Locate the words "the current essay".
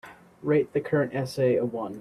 0.73-1.57